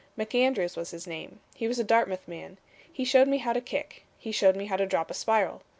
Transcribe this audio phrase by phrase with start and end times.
[0.17, 1.41] MacAndrews was his name.
[1.53, 2.57] He was a Dartmouth man.
[2.91, 4.03] He showed me how to kick.
[4.17, 5.61] He showed me how to drop a spiral.